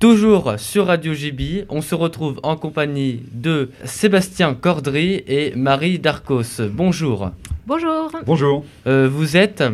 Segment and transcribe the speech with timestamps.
[0.00, 6.60] Toujours sur Radio JB, on se retrouve en compagnie de Sébastien Cordry et Marie Darcos.
[6.70, 7.30] Bonjour.
[7.66, 8.10] Bonjour.
[8.26, 8.64] Bonjour.
[8.86, 9.64] Euh, vous êtes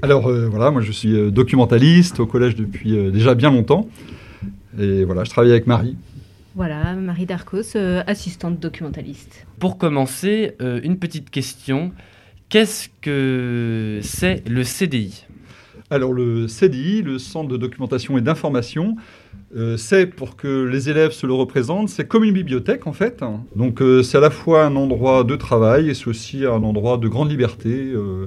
[0.00, 3.86] Alors euh, voilà, moi je suis euh, documentaliste au collège depuis euh, déjà bien longtemps.
[4.78, 5.96] Et voilà, je travaille avec Marie.
[6.54, 9.46] Voilà, Marie Darcos, euh, assistante documentaliste.
[9.58, 11.92] Pour commencer, euh, une petite question.
[12.48, 15.26] Qu'est-ce que c'est le CDI
[15.90, 18.96] Alors le CDI, le Centre de documentation et d'information,
[19.56, 23.22] euh, c'est pour que les élèves se le représentent, c'est comme une bibliothèque en fait.
[23.54, 26.98] Donc euh, c'est à la fois un endroit de travail et c'est aussi un endroit
[26.98, 28.26] de grande liberté, euh,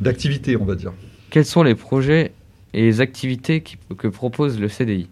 [0.00, 0.92] d'activité on va dire.
[1.30, 2.32] Quels sont les projets
[2.74, 5.08] et les activités qui- que propose le CDI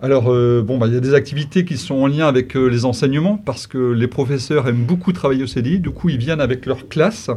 [0.00, 2.66] Alors, euh, bon, bah, il y a des activités qui sont en lien avec euh,
[2.68, 5.80] les enseignements parce que les professeurs aiment beaucoup travailler au CDI.
[5.80, 7.30] Du coup, ils viennent avec leur classe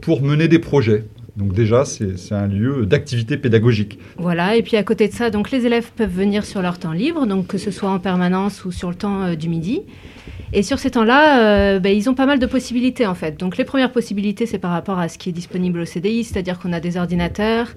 [0.00, 1.04] pour mener des projets.
[1.36, 3.98] Donc déjà, c'est un lieu d'activité pédagogique.
[4.16, 6.92] Voilà, et puis à côté de ça, donc les élèves peuvent venir sur leur temps
[6.92, 9.82] libre, donc que ce soit en permanence ou sur le temps euh, du midi.
[10.54, 13.38] Et sur ces temps-là, euh, ben, ils ont pas mal de possibilités en fait.
[13.38, 16.58] Donc les premières possibilités, c'est par rapport à ce qui est disponible au CDI, c'est-à-dire
[16.58, 17.74] qu'on a des ordinateurs,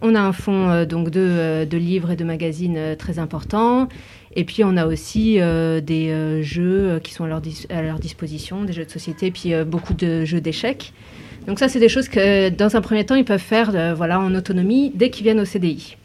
[0.00, 3.88] on a un fonds euh, donc de, livres et de magazines très important,
[4.36, 8.90] et puis on a aussi des jeux qui sont à leur, disposition, des jeux de
[8.90, 10.92] société, puis beaucoup de jeux d'échecs.
[11.46, 14.20] Donc ça, c'est des choses que dans un premier temps, ils peuvent faire euh, voilà,
[14.20, 15.96] en autonomie dès qu'ils viennent au CDI.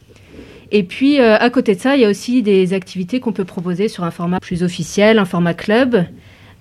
[0.72, 3.46] Et puis, euh, à côté de ça, il y a aussi des activités qu'on peut
[3.46, 6.06] proposer sur un format plus officiel, un format club.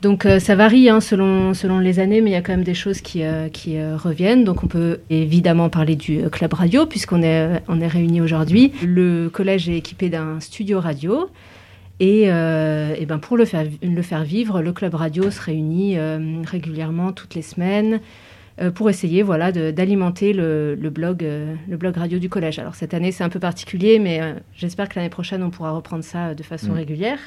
[0.02, 2.64] Donc, euh, ça varie hein, selon, selon les années, mais il y a quand même
[2.64, 4.44] des choses qui, qui reviennent.
[4.44, 8.72] Donc, on peut évidemment parler du club radio, puisqu'on est, on est réunis aujourd'hui.
[8.84, 11.28] Le collège est équipé d'un studio radio.
[11.98, 15.96] Et, et ben pour le faire, le faire vivre, le club radio se réunit
[16.44, 18.00] régulièrement toutes les semaines
[18.74, 22.58] pour essayer voilà, d'alimenter le, le blog, euh, le blog radio du collège.
[22.58, 25.72] Alors cette année, c'est un peu particulier, mais euh, j'espère que l'année prochaine, on pourra
[25.72, 26.76] reprendre ça euh, de façon Mm.
[26.76, 27.18] régulière.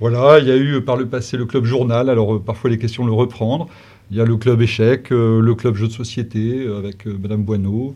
[0.00, 2.70] Voilà, il y a eu euh, par le passé le club journal, alors euh, parfois
[2.70, 3.68] les questions de le reprendre.
[4.10, 7.16] Il y a le club échec, euh, le club jeux de société euh, avec euh,
[7.20, 7.94] Madame Boineau.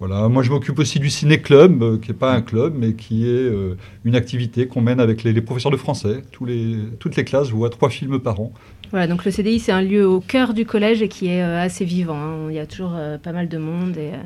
[0.00, 3.26] Voilà, moi je m'occupe aussi du ciné-club, euh, qui n'est pas un club, mais qui
[3.28, 6.22] est euh, une activité qu'on mène avec les, les professeurs de français.
[6.32, 8.52] Tous les, toutes les classes voient trois films par an.
[8.90, 11.60] Voilà, donc le CDI, c'est un lieu au cœur du collège et qui est euh,
[11.60, 12.16] assez vivant.
[12.18, 12.46] hein.
[12.50, 14.16] Il y a toujours euh, pas mal de monde et euh,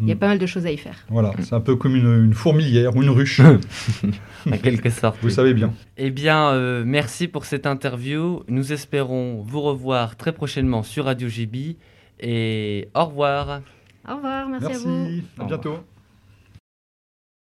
[0.00, 0.18] il y a Mm.
[0.18, 0.96] pas mal de choses à y faire.
[1.08, 3.40] Voilà, c'est un peu comme une, une fourmilière ou une ruche,
[4.50, 5.18] En quelque sorte.
[5.22, 5.72] vous savez bien.
[5.96, 8.42] Eh bien, euh, merci pour cette interview.
[8.48, 11.76] Nous espérons vous revoir très prochainement sur Radio JB.
[12.20, 13.60] Et au revoir.
[14.10, 14.84] Au revoir, merci, à Merci,
[15.36, 15.42] vous.
[15.42, 15.78] à bientôt.